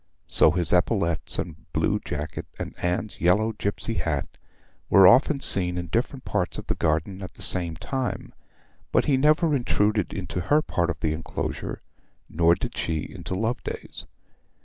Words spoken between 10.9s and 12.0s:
the enclosure,